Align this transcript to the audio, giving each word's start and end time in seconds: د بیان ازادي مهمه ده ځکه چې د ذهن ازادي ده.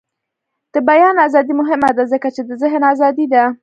د 0.73 0.75
بیان 0.89 1.15
ازادي 1.27 1.53
مهمه 1.61 1.89
ده 1.97 2.03
ځکه 2.13 2.27
چې 2.35 2.41
د 2.49 2.51
ذهن 2.61 2.81
ازادي 2.93 3.25
ده. 3.33 3.43